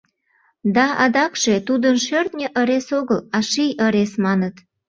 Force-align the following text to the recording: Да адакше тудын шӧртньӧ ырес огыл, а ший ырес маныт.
Да 0.75 0.85
адакше 1.03 1.55
тудын 1.67 1.95
шӧртньӧ 2.05 2.47
ырес 2.61 2.87
огыл, 2.99 3.19
а 3.35 3.37
ший 3.49 3.71
ырес 3.85 4.11
маныт. 4.25 4.55